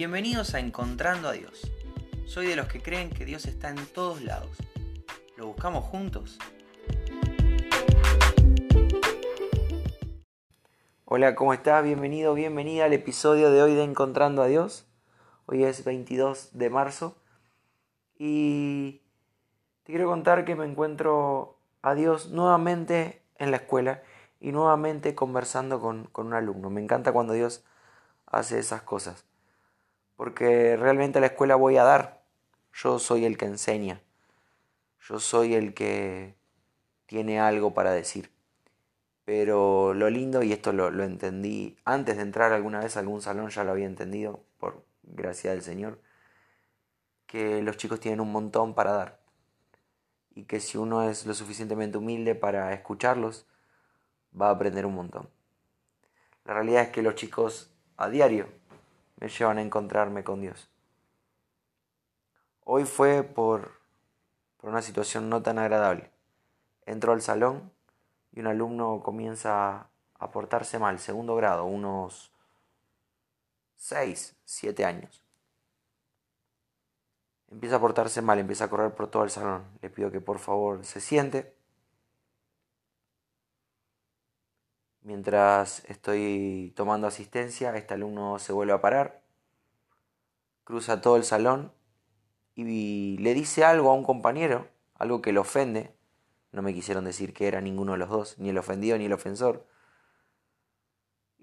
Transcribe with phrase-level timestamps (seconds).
[0.00, 1.70] Bienvenidos a Encontrando a Dios.
[2.24, 4.56] Soy de los que creen que Dios está en todos lados.
[5.36, 6.38] ¿Lo buscamos juntos?
[11.04, 11.84] Hola, ¿cómo estás?
[11.84, 14.86] Bienvenido, bienvenida al episodio de hoy de Encontrando a Dios.
[15.44, 17.18] Hoy es 22 de marzo
[18.18, 19.02] y
[19.82, 24.02] te quiero contar que me encuentro a Dios nuevamente en la escuela
[24.40, 26.70] y nuevamente conversando con, con un alumno.
[26.70, 27.66] Me encanta cuando Dios
[28.24, 29.26] hace esas cosas
[30.20, 32.22] porque realmente a la escuela voy a dar.
[32.74, 34.02] Yo soy el que enseña.
[35.00, 36.36] Yo soy el que
[37.06, 38.30] tiene algo para decir.
[39.24, 43.48] Pero lo lindo, y esto lo, entendí antes de entrar alguna vez a algún salón,
[43.48, 46.02] ya lo había entendido, por gracia del Señor,
[47.26, 49.20] que los chicos tienen un montón para dar.
[50.34, 53.46] Y que si uno es lo suficientemente humilde para escucharlos,
[54.38, 55.30] va a aprender un montón.
[56.44, 58.59] La realidad es que los chicos a diario
[59.20, 60.68] me llevan a encontrarme con Dios.
[62.64, 63.72] Hoy fue por,
[64.56, 66.10] por una situación no tan agradable.
[66.86, 67.70] Entro al salón
[68.32, 72.32] y un alumno comienza a portarse mal, segundo grado, unos
[73.76, 75.22] 6, 7 años.
[77.50, 79.64] Empieza a portarse mal, empieza a correr por todo el salón.
[79.82, 81.59] Le pido que por favor se siente.
[85.02, 89.22] Mientras estoy tomando asistencia, este alumno se vuelve a parar,
[90.64, 91.72] cruza todo el salón
[92.54, 95.96] y le dice algo a un compañero, algo que le ofende.
[96.52, 99.12] No me quisieron decir que era ninguno de los dos, ni el ofendido ni el
[99.12, 99.66] ofensor.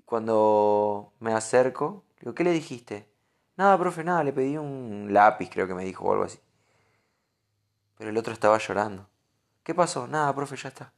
[0.05, 3.09] Cuando me acerco, digo, ¿qué le dijiste?
[3.55, 6.39] Nada, profe, nada, le pedí un lápiz, creo que me dijo o algo así.
[7.97, 9.09] Pero el otro estaba llorando.
[9.64, 10.08] ¿Qué pasó?
[10.08, 10.94] Nada, profe, ya está.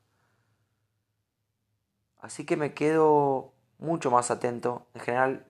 [2.20, 4.86] Así que me quedo mucho más atento.
[4.94, 5.46] En general,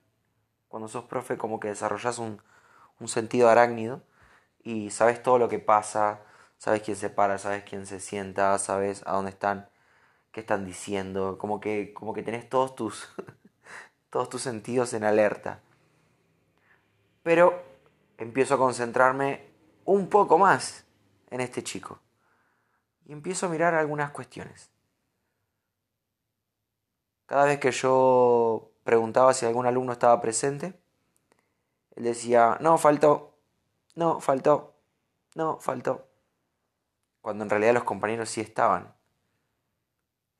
[0.67, 2.41] cuando sos profe, como que desarrollas un,
[3.07, 4.01] sentido arácnido
[4.61, 6.19] y sabes todo lo que pasa,
[6.57, 9.69] sabes quién se para, sabes quién se sienta, sabes a dónde están,
[10.31, 13.09] qué están diciendo, como que, como que tenés todos tus,
[14.09, 15.61] todos tus sentidos en alerta.
[17.23, 17.63] Pero
[18.17, 19.49] empiezo a concentrarme
[19.85, 20.85] un poco más
[21.31, 21.99] en este chico
[23.05, 24.69] y empiezo a mirar algunas cuestiones.
[27.29, 30.73] Cada vez que yo preguntaba si algún alumno estaba presente,
[31.95, 33.37] él decía, no, faltó,
[33.93, 34.73] no, faltó,
[35.35, 36.07] no, faltó.
[37.21, 38.95] Cuando en realidad los compañeros sí estaban.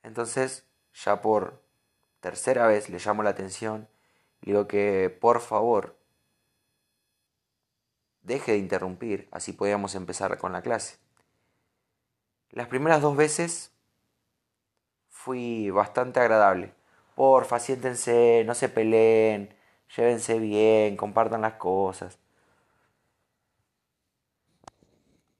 [0.01, 1.61] Entonces, ya por
[2.21, 3.87] tercera vez le llamo la atención,
[4.41, 5.95] le digo que por favor
[8.23, 10.97] deje de interrumpir, así podíamos empezar con la clase.
[12.49, 13.71] Las primeras dos veces
[15.07, 16.78] fui bastante agradable
[17.19, 19.53] porfa, siéntense, no se peleen,
[19.93, 22.17] llévense bien, compartan las cosas.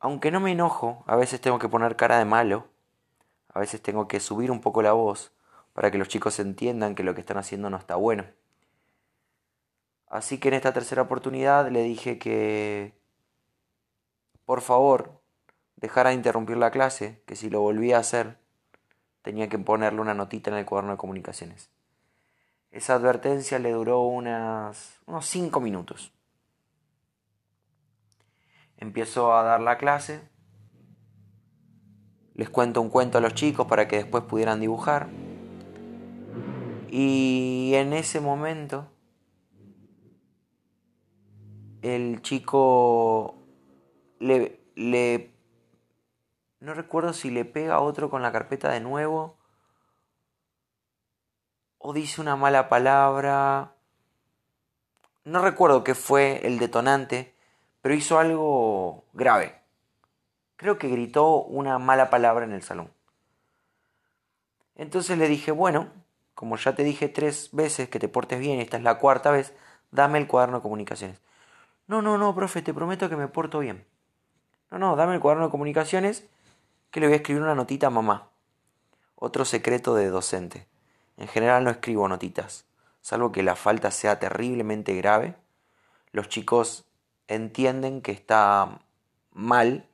[0.01, 2.67] Aunque no me enojo, a veces tengo que poner cara de malo,
[3.47, 5.31] a veces tengo que subir un poco la voz
[5.71, 8.25] para que los chicos entiendan que lo que están haciendo no está bueno.
[10.07, 12.93] Así que en esta tercera oportunidad le dije que,
[14.43, 15.21] por favor,
[15.77, 18.37] dejara de interrumpir la clase, que si lo volvía a hacer,
[19.29, 21.69] tenía que ponerle una notita en el cuaderno de comunicaciones.
[22.71, 26.11] Esa advertencia le duró unas, unos 5 minutos.
[28.77, 30.21] Empiezo a dar la clase,
[32.33, 35.09] les cuento un cuento a los chicos para que después pudieran dibujar.
[36.89, 38.87] Y en ese momento
[41.83, 43.35] el chico
[44.19, 45.35] le, le
[46.59, 49.37] no recuerdo si le pega a otro con la carpeta de nuevo.
[51.77, 53.73] O dice una mala palabra.
[55.23, 57.33] No recuerdo qué fue el detonante,
[57.81, 59.61] pero hizo algo grave.
[60.57, 62.91] Creo que gritó una mala palabra en el salón.
[64.75, 65.89] Entonces le dije, bueno,
[66.35, 69.31] como ya te dije tres veces que te portes bien y esta es la cuarta
[69.31, 69.53] vez,
[69.91, 71.21] dame el cuaderno de comunicaciones.
[71.87, 73.85] No, no, no, profe, te prometo que me porto bien.
[74.71, 76.29] No, no, dame el cuaderno de comunicaciones
[76.91, 78.29] que le voy a escribir una notita a mamá.
[79.15, 80.67] Otro secreto de docente.
[81.17, 82.65] En general no escribo notitas,
[83.01, 85.35] salvo que la falta sea terriblemente grave.
[86.11, 86.85] Los chicos
[87.27, 88.79] entienden que está
[89.33, 89.85] mal,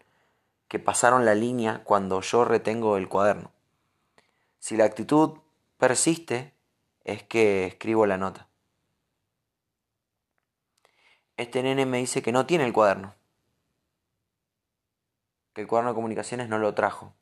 [0.67, 3.51] que pasaron la línea cuando yo retengo el cuaderno.
[4.59, 5.39] Si la actitud
[5.77, 6.53] persiste,
[7.03, 8.47] es que escribo la nota.
[11.37, 13.15] Este nene me dice que no tiene el cuaderno
[15.55, 17.13] que el cuaderno de comunicaciones no lo trajo.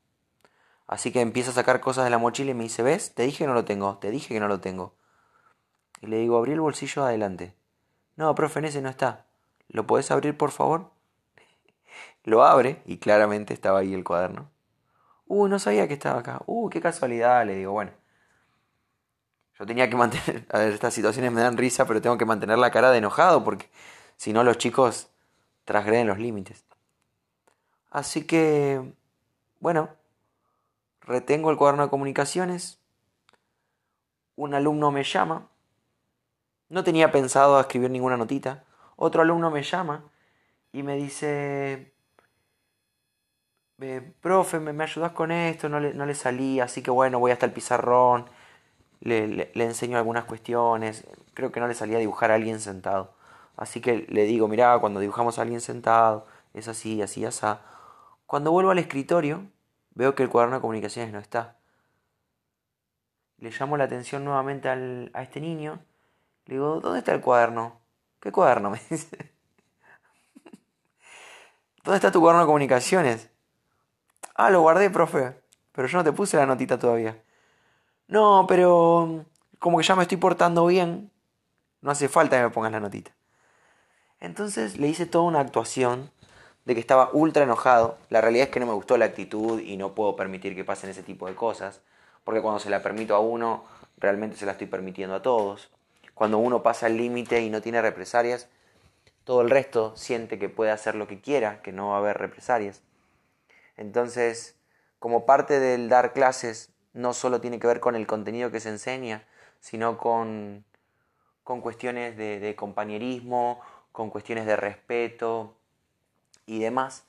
[0.87, 3.13] Así que empieza a sacar cosas de la mochila y me dice, ¿ves?
[3.13, 4.95] Te dije que no lo tengo, te dije que no lo tengo.
[6.01, 7.55] Y le digo, abrí el bolsillo adelante.
[8.17, 9.27] No, profe, en ese no está.
[9.69, 10.89] ¿Lo podés abrir, por favor?
[12.23, 14.49] Lo abre y claramente estaba ahí el cuaderno.
[15.27, 16.41] Uy, no sabía que estaba acá.
[16.47, 17.91] Uy, qué casualidad, le digo, bueno.
[19.59, 22.57] Yo tenía que mantener, a ver, estas situaciones me dan risa, pero tengo que mantener
[22.57, 23.69] la cara de enojado porque
[24.17, 25.11] si no los chicos
[25.65, 26.65] transgreden los límites.
[27.93, 28.81] Así que,
[29.61, 29.87] bueno,
[30.99, 32.81] retengo el cuaderno de comunicaciones.
[34.35, 35.47] Un alumno me llama.
[36.67, 38.65] No tenía pensado escribir ninguna notita.
[38.97, 40.03] Otro alumno me llama
[40.73, 41.93] y me dice,
[44.21, 45.69] profe, ¿me, ayudas con esto?
[45.69, 48.25] No le, no le salí, así que bueno, voy hasta el pizarrón
[49.03, 53.13] le, enseño algunas cuestiones, creo que no le salía dibujar a alguien sentado.
[53.57, 57.45] Así que le digo, mirá, cuando dibujamos a alguien sentado, es así, así, así.
[58.33, 59.45] Cuando vuelvo al escritorio,
[59.91, 61.59] veo que el cuaderno de comunicaciones no está.
[63.37, 65.85] Le llamo la atención nuevamente al, a este niño.
[66.47, 67.79] Le digo, ¿dónde está el cuaderno?
[68.19, 68.69] ¿Qué cuaderno?
[68.71, 69.31] Me dice.
[71.83, 73.29] ¿Dónde está tu cuaderno de comunicaciones?
[74.33, 75.39] Ah, lo guardé, profe.
[75.71, 77.21] Pero yo no te puse la notita todavía.
[78.07, 79.25] No, pero
[79.59, 81.11] como que ya me estoy portando bien,
[81.81, 83.11] no hace falta que me pongas la notita.
[84.19, 86.09] Entonces le hice toda una actuación
[86.65, 87.97] de que estaba ultra enojado.
[88.09, 90.89] La realidad es que no me gustó la actitud y no puedo permitir que pasen
[90.89, 91.81] ese tipo de cosas,
[92.23, 93.65] porque cuando se la permito a uno,
[93.97, 95.71] realmente se la estoy permitiendo a todos.
[96.13, 98.47] Cuando uno pasa el límite y no tiene represalias,
[99.23, 102.17] todo el resto siente que puede hacer lo que quiera, que no va a haber
[102.17, 102.81] represalias.
[103.77, 104.55] Entonces,
[104.99, 108.69] como parte del dar clases, no solo tiene que ver con el contenido que se
[108.69, 109.25] enseña,
[109.59, 110.65] sino con,
[111.43, 113.61] con cuestiones de, compañerismo,
[113.91, 115.55] con cuestiones de respeto
[116.45, 117.05] y demás.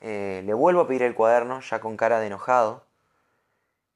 [0.00, 2.86] Eh, le vuelvo a pedir el cuaderno ya con cara de enojado.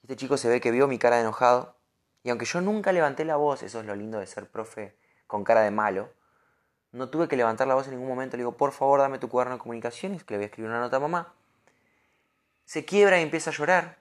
[0.03, 1.77] Este chico se ve que vio mi cara de enojado.
[2.23, 4.97] Y aunque yo nunca levanté la voz, eso es lo lindo de ser profe
[5.27, 6.11] con cara de malo,
[6.91, 8.37] no tuve que levantar la voz en ningún momento.
[8.37, 10.81] Le digo, por favor, dame tu cuaderno de comunicaciones, que le voy a escribir una
[10.81, 11.35] nota a mamá.
[12.65, 13.99] Se quiebra y empieza a llorar.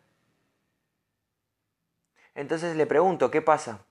[2.34, 3.86] Entonces le pregunto, ¿qué pasa?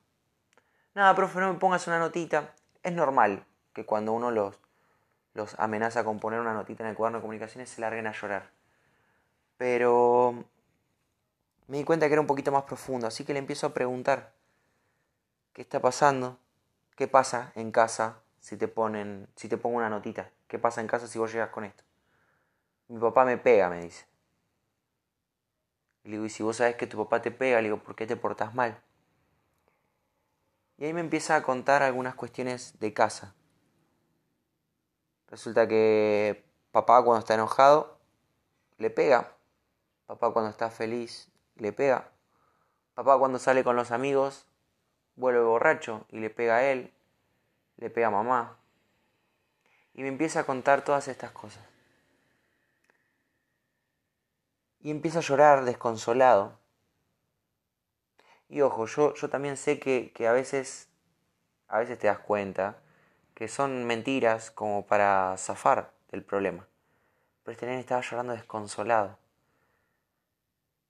[0.95, 2.53] Nada, profe, no me pongas una notita.
[2.81, 4.59] Es normal que cuando uno los,
[5.37, 8.49] los amenaza con poner una notita en el cuaderno de comunicaciones se larguen a llorar.
[9.55, 10.43] Pero
[11.67, 14.33] me di cuenta que era un poquito más profundo, así que le empiezo a preguntar,
[15.53, 16.39] ¿qué está pasando?
[16.95, 20.31] ¿Qué pasa en casa si te ponen, si te pongo una notita?
[20.47, 21.83] ¿Qué pasa en casa si vos llegas con esto?
[22.87, 24.05] Mi papá me pega, me dice.
[26.03, 28.07] Le digo, y si vos sabes que tu papá te pega, le digo, ¿por qué
[28.07, 28.81] te portas mal?
[30.77, 33.35] Y ahí me empieza a contar algunas cuestiones de casa.
[35.29, 37.97] Resulta que papá cuando está enojado
[38.77, 39.33] le pega.
[40.05, 42.09] Papá cuando está feliz le pega.
[42.93, 44.45] Papá cuando sale con los amigos
[45.15, 46.93] vuelve borracho y le pega a él.
[47.77, 48.57] Le pega a mamá.
[49.93, 51.63] Y me empieza a contar todas estas cosas.
[54.87, 56.57] y empieza a llorar desconsolado.
[58.47, 60.87] Y ojo, yo, yo también sé que, que a veces,
[61.67, 62.77] a veces te das cuenta
[63.37, 66.67] que son mentiras como para zafar del problema.
[67.43, 69.19] Pero este nene estaba llorando desconsolado.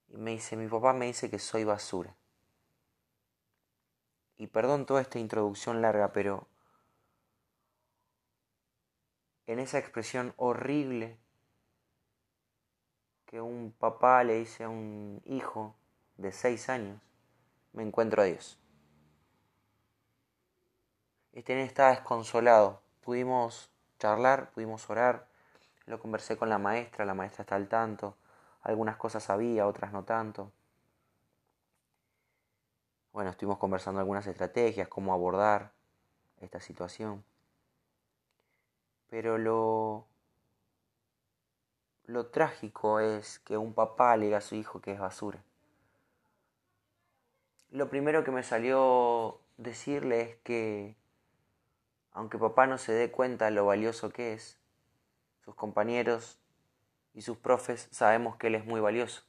[0.07, 2.15] Y me dice, mi papá me dice que soy basura.
[4.37, 6.47] Y perdón toda esta introducción larga, pero
[9.45, 11.17] en esa expresión horrible
[13.25, 15.75] que un papá le dice a un hijo
[16.15, 16.97] de seis años,
[17.73, 18.57] me encuentro a Dios.
[21.37, 22.81] Este estaba desconsolado.
[23.03, 25.27] Pudimos charlar, pudimos orar.
[25.85, 28.17] Lo conversé con la maestra, la maestra está al tanto.
[28.63, 30.51] Algunas cosas sabía, otras no tanto.
[33.13, 35.73] Bueno, estuvimos conversando algunas estrategias, cómo abordar
[36.41, 37.23] esta situación.
[39.07, 40.07] Pero lo,
[42.07, 45.43] lo trágico es que un papá le diga a su hijo que es basura.
[47.69, 50.95] Lo primero que me salió decirle es que,
[52.17, 54.57] aunque papá no se dé cuenta lo valioso que es,
[55.45, 56.39] sus compañeros
[57.13, 59.21] y sus profes sabemos que él es muy valioso.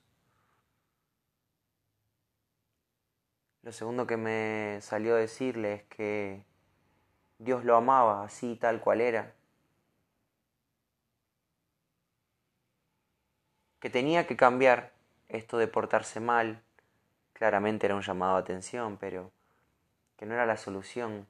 [3.61, 6.43] Lo segundo que me salió decirle es que
[7.37, 9.35] Dios lo amaba así tal cual era
[13.81, 14.95] que tenía que cambiar
[15.29, 16.63] esto de portarse mal.
[17.35, 19.31] Claramente era un llamado de atención, pero
[20.17, 21.27] que no era la solución.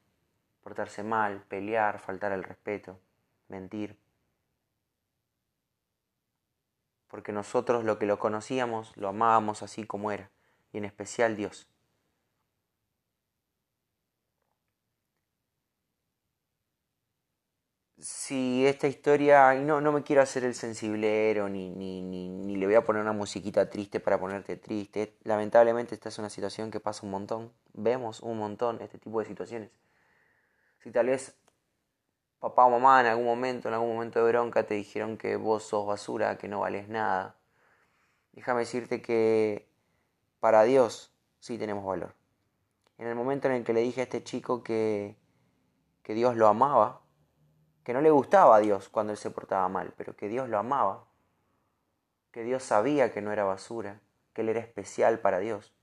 [0.68, 3.00] Portarse mal, pelear, faltar al respeto,
[3.48, 3.96] mentir.
[7.06, 10.28] Porque nosotros lo que lo conocíamos lo amábamos así como era,
[10.70, 11.66] y en especial Dios.
[17.98, 22.56] si esta historia, y no, no me quiero hacer el sensiblero, ni, ni, ni, ni,
[22.56, 25.16] le voy a poner una musiquita triste para ponerte triste.
[25.24, 27.52] Lamentablemente esta es una situación que pasa un montón.
[27.72, 29.70] Vemos un montón este tipo de situaciones.
[30.78, 31.36] Si tal vez
[32.38, 35.64] papá o mamá en algún momento, en algún momento de bronca, te dijeron que vos
[35.64, 37.36] sos basura, que no vales nada.
[38.32, 39.68] Déjame decirte que
[40.40, 42.14] para Dios sí tenemos valor.
[42.96, 45.16] En el momento en el que le dije a este chico que,
[46.02, 47.02] que Dios lo amaba,
[47.84, 50.58] que no le gustaba a Dios cuando él se portaba mal, pero que Dios lo
[50.58, 51.06] amaba,
[52.30, 54.00] que Dios sabía que no era basura,
[54.32, 55.74] que él era especial para Dios.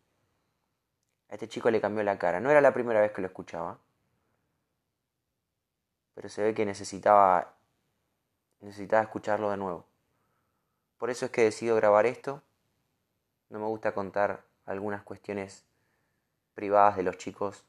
[1.29, 2.39] A este chico le cambió la cara.
[2.39, 3.79] No era la primera vez que lo escuchaba,
[6.15, 7.53] pero se ve que necesitaba
[8.61, 9.85] necesitaba escucharlo de nuevo.
[10.97, 12.41] Por eso es que decido grabar esto.
[13.49, 15.65] No me gusta contar algunas cuestiones
[16.55, 17.65] privadas de los chicos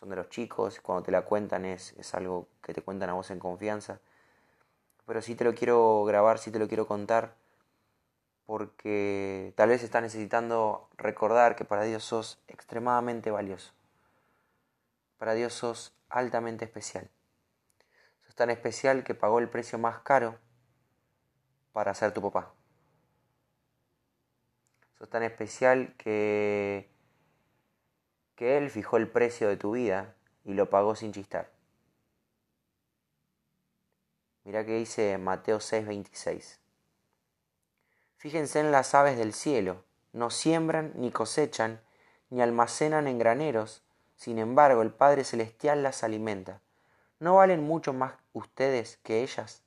[0.00, 3.12] son de los chicos, cuando te la cuentan es, es algo que te cuentan a
[3.12, 4.00] vos en confianza.
[5.04, 7.34] Pero sí te lo quiero grabar, sí te lo quiero contar,
[8.46, 13.72] porque tal vez estás necesitando recordar que para Dios sos extremadamente valioso.
[15.18, 17.10] Para Dios sos altamente especial.
[18.40, 20.38] Tan especial que pagó el precio más caro
[21.74, 22.54] para ser tu papá.
[24.96, 26.88] Sos tan especial que
[28.36, 30.14] que Él fijó el precio de tu vida
[30.46, 31.50] y lo pagó sin chistar.
[34.44, 36.60] Mira que dice Mateo 6:26.
[38.16, 41.82] Fíjense en las aves del cielo, no siembran ni cosechan,
[42.30, 43.82] ni almacenan en graneros,
[44.16, 46.62] sin embargo el Padre Celestial las alimenta.
[47.18, 49.62] ¿No valen mucho más ustedes que ellas?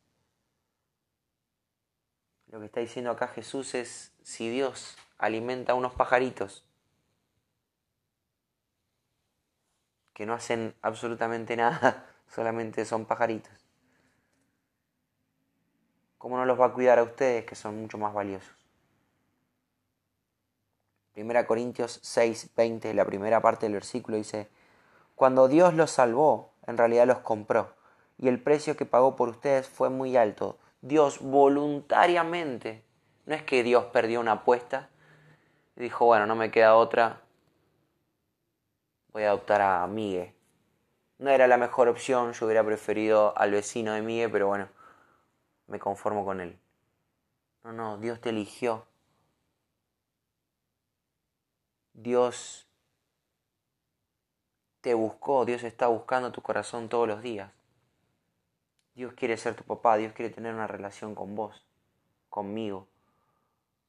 [2.48, 6.64] Lo que está diciendo acá Jesús es, si Dios alimenta a unos pajaritos,
[10.14, 13.52] que no hacen absolutamente nada, solamente son pajaritos.
[16.18, 18.56] ¿Cómo no los va a cuidar a ustedes que son mucho más valiosos?
[21.12, 24.50] Primera Corintios 6, 20, la primera parte del versículo dice,
[25.16, 27.76] Cuando Dios los salvó, en realidad los compró,
[28.18, 30.58] y el precio que pagó por ustedes fue muy alto.
[30.82, 32.84] Dios voluntariamente,
[33.26, 34.90] no es que Dios perdió una apuesta,
[35.76, 37.22] dijo, bueno, no me queda otra,
[39.12, 40.36] voy a adoptar a Migue.
[41.20, 44.68] No era la mejor opción, yo hubiera preferido al vecino de Migue, pero bueno,
[45.68, 46.60] me conformo con él.
[47.64, 48.86] No, no, Dios te eligió.
[51.94, 52.68] Dios
[54.82, 57.52] te buscó, Dios está buscando tu corazón todos los días.
[58.96, 61.66] Dios quiere ser tu papá, Dios quiere tener una relación con vos,
[62.30, 62.88] conmigo.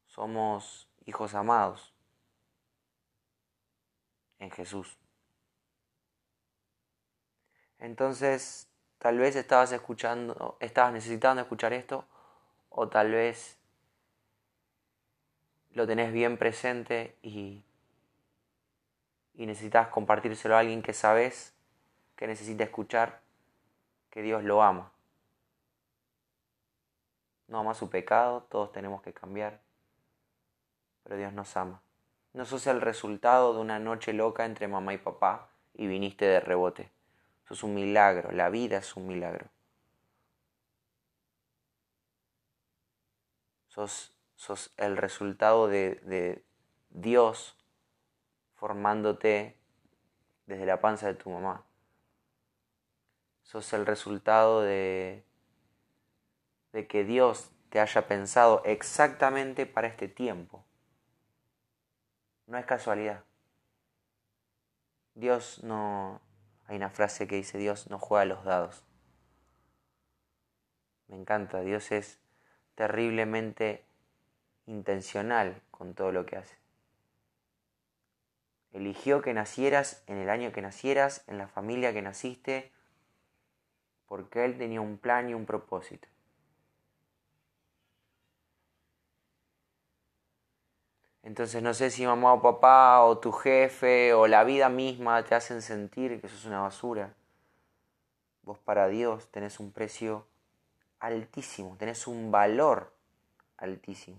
[0.06, 1.94] Somos hijos amados
[4.38, 4.98] en Jesús.
[7.78, 12.06] Entonces, tal vez estabas escuchando, estabas necesitando escuchar esto,
[12.70, 13.58] o tal vez
[15.72, 17.62] lo tenés bien presente y,
[19.34, 21.52] y necesitas compartírselo a alguien que sabes
[22.16, 23.20] que necesita escuchar
[24.10, 24.93] que Dios lo ama.
[27.48, 29.60] No ama su pecado, todos tenemos que cambiar,
[31.02, 31.82] pero Dios nos ama.
[32.32, 36.40] No sos el resultado de una noche loca entre mamá y papá y viniste de
[36.40, 36.90] rebote.
[37.44, 39.48] Eso es un milagro, la vida es un milagro.
[43.68, 46.44] Sos, sos el resultado de, de
[46.90, 47.56] Dios
[48.54, 49.58] formándote
[50.46, 51.64] desde la panza de tu mamá.
[53.42, 55.24] Sos el resultado de,
[56.74, 60.64] de que Dios te haya pensado exactamente para este tiempo.
[62.48, 63.22] No es casualidad.
[65.14, 66.20] Dios no,
[66.66, 68.82] hay una frase que dice Dios no juega los dados.
[71.06, 72.18] Me encanta, Dios es
[72.74, 73.84] terriblemente
[74.66, 76.56] intencional con todo lo que hace.
[78.72, 82.72] Eligió que nacieras en el año que nacieras, en la familia que naciste,
[84.08, 86.08] porque Él tenía un plan y un propósito.
[91.24, 95.34] Entonces no sé si mamá o papá o tu jefe o la vida misma te
[95.34, 97.14] hacen sentir que sos una basura.
[98.42, 100.26] Vos para Dios tenés un precio
[101.00, 102.92] altísimo, tenés un valor
[103.56, 104.18] altísimo.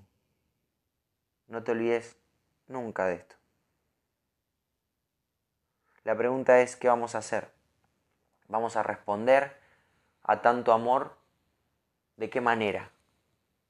[1.48, 2.18] No te olvides
[2.68, 3.36] nunca de esto.
[6.04, 7.52] La pregunta es, ¿qué vamos a hacer?
[8.48, 9.56] ¿Vamos a responder
[10.24, 11.16] a tanto amor?
[12.18, 12.92] ¿De qué manera?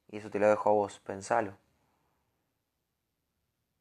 [0.09, 1.64] Y eso te lo dejo a vos, pensalo.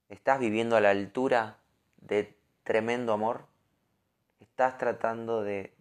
[0.09, 1.59] ¿Estás viviendo a la altura
[1.97, 3.47] de tremendo amor?
[4.41, 5.73] ¿Estás tratando de,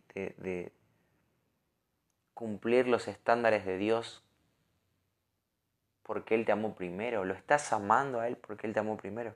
[2.33, 4.23] cumplir los estándares de Dios
[6.03, 7.25] porque Él te amó primero?
[7.25, 9.35] ¿Lo estás amando a Él porque Él te amó primero?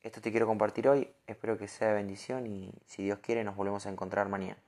[0.00, 3.54] Esto te quiero compartir hoy, espero que sea de bendición y si Dios quiere nos
[3.54, 4.58] volvemos a encontrar mañana.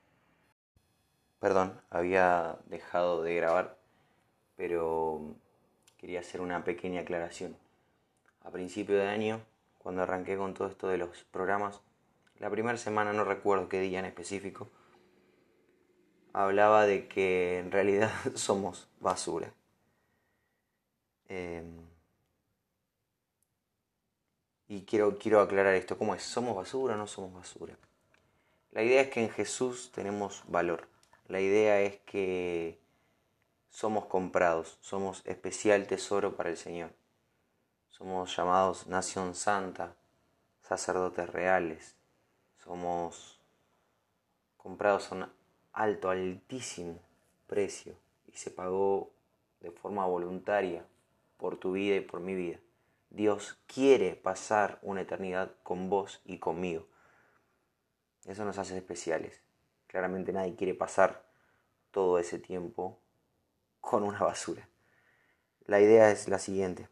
[1.41, 3.77] Perdón, había dejado de grabar,
[4.57, 5.35] pero
[5.99, 7.64] quería hacer una pequeña aclaración.
[8.45, 9.41] A principio de año,
[9.79, 11.81] cuando arranqué con todo esto de los programas,
[12.39, 14.71] la primera semana, no recuerdo qué día en específico,
[16.33, 19.53] hablaba de que en realidad somos basura.
[21.29, 21.85] Em,
[24.69, 26.23] y quiero, quiero aclarar esto, ¿cómo es?
[26.23, 27.77] ¿Somos basura o no somos basura?
[28.73, 30.89] La idea es que en Jesús tenemos valor.
[31.29, 32.79] La idea es que
[33.71, 36.91] somos comprados, somos especial tesoro para el Señor.
[37.97, 39.95] Somos llamados nación santa,
[40.63, 41.95] sacerdotes reales.
[42.65, 43.41] Somos
[44.57, 45.33] comprados a un
[45.73, 46.99] alto, altísimo
[47.47, 47.95] precio
[48.27, 49.13] y se pagó
[49.61, 50.85] de forma voluntaria
[51.37, 52.59] por tu vida y por mi vida.
[53.11, 56.89] Dios quiere pasar una eternidad con vos y conmigo.
[58.25, 59.41] Eso nos hace especiales.
[59.87, 61.25] Claramente nadie quiere pasar
[61.93, 62.99] todo ese tiempo
[63.81, 64.69] con una basura.
[65.67, 66.89] La idea es la siguiente.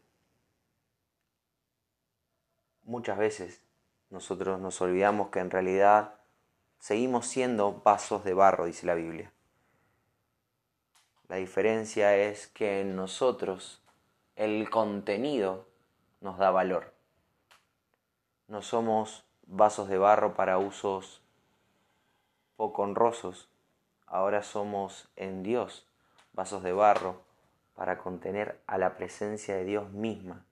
[2.83, 3.61] Muchas veces
[4.09, 6.15] nosotros nos olvidamos que en realidad
[6.79, 9.31] seguimos siendo vasos de barro, dice la Biblia.
[11.29, 13.81] La diferencia es que en nosotros
[14.35, 15.67] el contenido
[16.21, 16.93] nos da valor.
[18.47, 21.21] No somos vasos de barro para usos
[22.55, 23.49] poco honrosos,
[24.05, 25.87] ahora somos en Dios
[26.33, 27.21] vasos de barro
[27.75, 30.45] para contener a la presencia de Dios misma.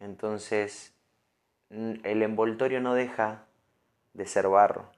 [0.00, 0.94] Entonces,
[1.70, 3.46] el envoltorio no deja
[4.14, 4.90] de ser barro,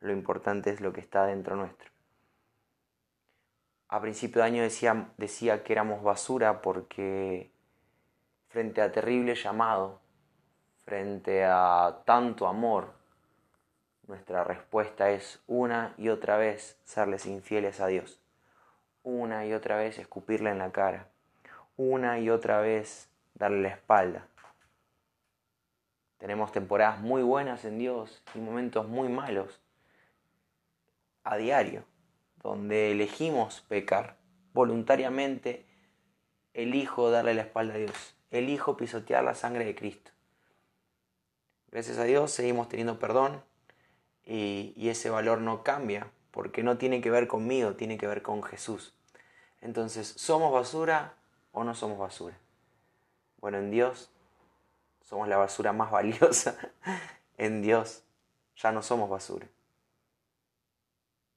[0.00, 1.90] lo importante es lo que está dentro nuestro.
[3.88, 7.50] A principio de año decía, decía que éramos basura porque
[8.48, 10.00] frente a terrible llamado,
[10.84, 12.92] frente a tanto amor,
[14.06, 18.20] nuestra respuesta es una y otra vez serles infieles a Dios,
[19.02, 21.08] una y otra vez escupirle en la cara,
[21.76, 24.26] una y otra vez darle la espalda.
[26.20, 29.60] Tenemos temporadas muy buenas en Dios y momentos muy malos
[31.24, 31.82] a diario,
[32.42, 34.16] donde elegimos pecar
[34.52, 35.66] voluntariamente,
[36.54, 40.10] elijo darle la espalda a Dios elijo pisotear la sangre de Cristo.
[41.70, 43.42] Gracias a Dios seguimos teniendo perdón
[44.24, 48.22] y, y, ese valor no cambia porque no tiene que ver conmigo, tiene que ver
[48.22, 48.94] con Jesús.
[49.60, 51.14] Entonces, ¿somos basura
[51.52, 52.38] o no somos basura?
[53.40, 54.10] Bueno, en Dios
[55.02, 56.56] somos la basura más valiosa.
[57.36, 58.04] en Dios
[58.56, 59.48] ya no somos basura,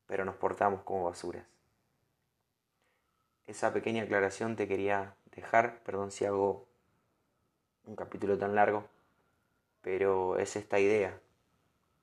[0.06, 1.46] pero nos portamos como basuras.
[3.48, 6.66] Esa pequeña aclaración te quería dejar, perdón si hago
[7.86, 8.86] un capítulo tan largo,
[9.82, 11.20] pero es esta idea.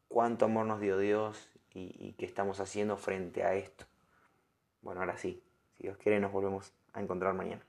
[0.09, 3.85] Cuánto amor nos dio Dios y, qué estamos haciendo frente a esto.
[4.83, 5.43] Bueno, ahora sí,
[5.77, 7.65] si Dios quiere nos volvemos a encontrar mañana.